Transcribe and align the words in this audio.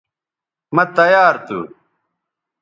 مہ 0.75 0.83
تیار 0.95 1.33
تھو 1.45 1.59